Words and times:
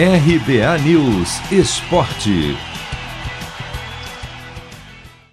RBA 0.00 0.78
News 0.84 1.40
Esporte. 1.50 2.56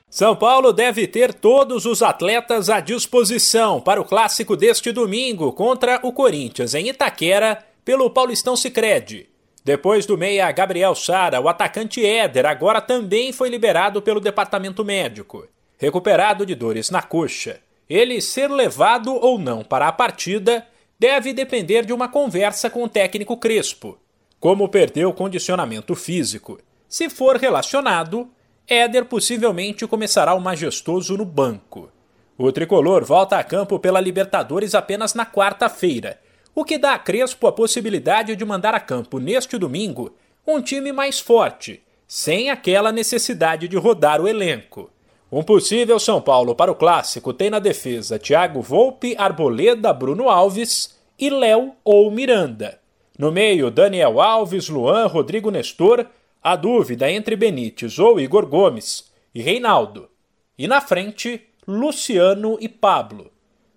São 0.10 0.36
Paulo 0.36 0.74
deve 0.74 1.06
ter 1.06 1.36
todos 1.36 1.86
os 1.86 2.02
atletas 2.02 2.68
à 2.68 2.80
disposição 2.80 3.80
para 3.80 4.02
o 4.02 4.04
clássico 4.04 4.58
deste 4.58 4.92
domingo 4.92 5.54
contra 5.54 6.00
o 6.02 6.12
Corinthians 6.12 6.74
em 6.74 6.90
Itaquera 6.90 7.64
pelo 7.86 8.10
Paulistão 8.10 8.56
Sicredi. 8.56 9.30
Depois 9.64 10.08
do 10.08 10.18
meia 10.18 10.52
Gabriel 10.52 10.96
Sara, 10.96 11.40
o 11.40 11.48
atacante 11.48 12.04
Éder 12.04 12.48
agora 12.48 12.82
também 12.82 13.32
foi 13.32 13.50
liberado 13.50 14.02
pelo 14.02 14.20
departamento 14.20 14.84
médico. 14.84 15.48
Recuperado 15.78 16.44
de 16.44 16.56
dores 16.56 16.90
na 16.90 17.04
coxa, 17.04 17.60
ele 17.88 18.20
ser 18.20 18.50
levado 18.50 19.14
ou 19.14 19.38
não 19.38 19.64
para 19.64 19.88
a 19.88 19.92
partida 19.92 20.66
deve 21.00 21.34
depender 21.34 21.86
de 21.86 21.94
uma 21.94 22.08
conversa 22.08 22.68
com 22.68 22.84
o 22.84 22.90
técnico 22.90 23.38
Crespo. 23.38 24.00
Como 24.46 24.70
perdeu 24.70 25.12
condicionamento 25.12 25.96
físico, 25.96 26.60
se 26.88 27.10
for 27.10 27.36
relacionado, 27.36 28.30
Éder 28.68 29.06
possivelmente 29.06 29.88
começará 29.88 30.36
o 30.36 30.40
majestoso 30.40 31.18
no 31.18 31.26
banco. 31.26 31.90
O 32.38 32.52
tricolor 32.52 33.04
volta 33.04 33.40
a 33.40 33.44
campo 33.44 33.80
pela 33.80 34.00
Libertadores 34.00 34.76
apenas 34.76 35.16
na 35.16 35.26
quarta-feira, 35.26 36.22
o 36.54 36.64
que 36.64 36.78
dá 36.78 36.94
a 36.94 37.00
Crespo 37.00 37.48
a 37.48 37.52
possibilidade 37.52 38.36
de 38.36 38.46
mandar 38.46 38.76
a 38.76 38.80
campo 38.80 39.18
neste 39.18 39.58
domingo 39.58 40.16
um 40.46 40.62
time 40.62 40.92
mais 40.92 41.20
forte, 41.20 41.82
sem 42.08 42.52
aquela 42.52 42.92
necessidade 42.92 43.68
de 43.68 43.78
rodar 43.78 44.22
o 44.22 44.28
elenco. 44.28 44.92
Um 45.32 45.42
possível 45.42 45.98
São 45.98 46.22
Paulo 46.22 46.54
para 46.54 46.72
o 46.72 46.76
clássico 46.76 47.34
tem 47.34 47.50
na 47.50 47.58
defesa 47.58 48.20
Thiago 48.20 48.62
Volpe, 48.62 49.16
Arboleda, 49.18 49.92
Bruno 49.92 50.30
Alves 50.30 50.96
e 51.18 51.32
Léo 51.32 51.74
ou 51.84 52.12
Miranda. 52.12 52.85
No 53.18 53.32
meio, 53.32 53.72
Daniel 53.72 54.20
Alves, 54.20 54.68
Luan, 54.68 55.08
Rodrigo 55.08 55.50
Nestor, 55.50 56.06
a 56.44 56.56
dúvida 56.56 57.10
entre 57.10 57.36
Benítez 57.36 57.98
ou 57.98 58.20
Igor 58.20 58.46
Gomes 58.46 59.12
e 59.34 59.42
Reinaldo. 59.42 60.10
E 60.58 60.68
na 60.68 60.82
frente, 60.82 61.42
Luciano 61.68 62.58
e 62.60 62.68
Pablo. 62.70 63.32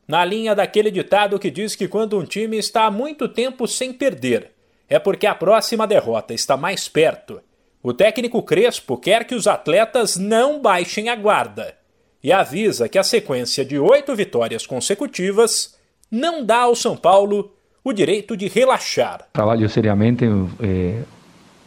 Na 0.07 0.25
linha 0.25 0.55
daquele 0.55 0.91
ditado 0.91 1.39
que 1.39 1.51
diz 1.51 1.77
que 1.77 1.87
quando 1.87 2.19
um 2.19 2.25
time 2.25 2.57
está 2.57 2.85
há 2.85 2.91
muito 2.91 3.29
tempo 3.29 3.67
sem 3.67 3.93
perder, 3.93 4.53
é 4.89 4.99
porque 4.99 5.27
a 5.27 5.35
próxima 5.35 5.87
derrota 5.87 6.35
está 6.35 6.57
mais 6.57 6.89
perto. 6.89 7.41
O 7.83 7.93
técnico 7.93 8.43
Crespo 8.43 8.97
quer 8.97 9.25
que 9.25 9.35
os 9.35 9.47
atletas 9.47 10.17
não 10.17 10.61
baixem 10.61 11.09
a 11.09 11.15
guarda 11.15 11.77
e 12.23 12.33
avisa 12.33 12.89
que 12.89 12.99
a 12.99 13.03
sequência 13.03 13.65
de 13.65 13.79
oito 13.79 14.15
vitórias 14.17 14.67
consecutivas 14.67 15.77
não 16.11 16.45
dá 16.45 16.63
ao 16.63 16.75
São 16.75 16.97
Paulo 16.97 17.53
o 17.89 17.93
direito 17.93 18.37
de 18.37 18.49
relaxar. 18.49 19.29
Trabalho 19.33 19.67
seriamente 19.69 20.25
eh, 20.61 21.03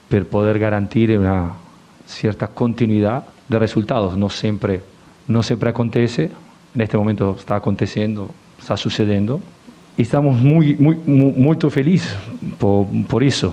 para 0.08 0.24
poder 0.26 0.60
garantir 0.60 1.18
uma 1.18 1.58
certa 2.06 2.48
continuidade 2.48 3.26
de 3.50 3.58
resultados. 3.58 4.16
Não 4.16 4.30
sempre, 4.30 4.82
não 5.28 5.42
sempre 5.42 5.70
acontece. 5.70 6.30
Neste 6.76 6.96
momento 6.96 7.36
está 7.40 7.56
acontecendo, 7.56 8.30
está 8.60 8.78
sucedendo. 8.78 9.42
E 9.98 10.04
estamos 10.04 10.40
muito, 10.40 10.82
muito, 10.82 11.10
muito 11.10 11.70
felizes 11.72 12.16
por, 12.60 12.88
por 13.10 13.24
isso. 13.24 13.52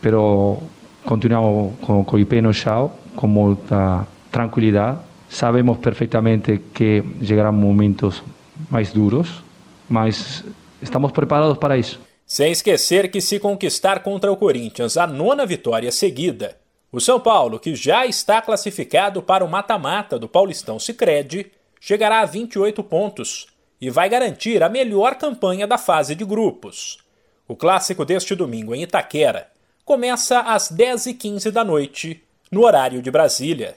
Pero 0.00 0.62
continuamos 1.04 1.74
com, 1.80 2.04
com 2.04 2.16
o 2.16 2.26
pé 2.26 2.40
no 2.40 2.54
chão, 2.54 2.92
com 3.16 3.26
muita 3.26 4.06
tranquilidade. 4.30 4.98
Sabemos 5.28 5.78
perfeitamente 5.78 6.60
que 6.72 7.02
chegarão 7.22 7.52
momentos 7.52 8.22
mais 8.70 8.92
duros, 8.92 9.42
mas 9.90 10.44
Estamos 10.80 11.12
preparados 11.12 11.58
para 11.58 11.76
isso. 11.76 12.00
Sem 12.26 12.52
esquecer 12.52 13.10
que, 13.10 13.20
se 13.20 13.40
conquistar 13.40 14.02
contra 14.02 14.30
o 14.30 14.36
Corinthians 14.36 14.96
a 14.96 15.06
nona 15.06 15.46
vitória 15.46 15.90
seguida, 15.90 16.58
o 16.92 17.00
São 17.00 17.18
Paulo, 17.18 17.58
que 17.58 17.74
já 17.74 18.06
está 18.06 18.40
classificado 18.40 19.22
para 19.22 19.44
o 19.44 19.48
mata-mata 19.48 20.18
do 20.18 20.28
Paulistão 20.28 20.78
Sicredi, 20.78 21.50
chegará 21.80 22.20
a 22.20 22.26
28 22.26 22.82
pontos 22.82 23.46
e 23.80 23.90
vai 23.90 24.08
garantir 24.08 24.62
a 24.62 24.68
melhor 24.68 25.14
campanha 25.14 25.66
da 25.66 25.78
fase 25.78 26.14
de 26.14 26.24
grupos. 26.24 26.98
O 27.46 27.56
clássico 27.56 28.04
deste 28.04 28.34
domingo 28.34 28.74
em 28.74 28.82
Itaquera 28.82 29.48
começa 29.84 30.40
às 30.40 30.70
10h15 30.70 31.50
da 31.50 31.64
noite, 31.64 32.22
no 32.50 32.64
horário 32.64 33.00
de 33.00 33.10
Brasília. 33.10 33.76